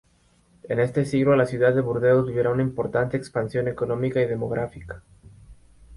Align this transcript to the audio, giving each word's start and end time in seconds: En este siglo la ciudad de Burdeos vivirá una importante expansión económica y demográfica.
En 0.63 0.79
este 0.79 1.05
siglo 1.05 1.35
la 1.35 1.45
ciudad 1.45 1.75
de 1.75 1.81
Burdeos 1.81 2.25
vivirá 2.25 2.49
una 2.49 2.63
importante 2.63 3.17
expansión 3.17 3.67
económica 3.67 4.19
y 4.19 4.25
demográfica. 4.25 5.03